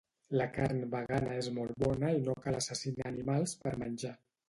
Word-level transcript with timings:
La 0.39 0.45
carn 0.55 0.79
vegana 0.95 1.35
és 1.43 1.51
molt 1.59 1.79
bona 1.85 2.11
i 2.17 2.25
no 2.25 2.37
cal 2.49 2.61
assassinar 2.65 3.11
animals 3.15 3.59
per 3.65 3.79
menjar 3.87 4.21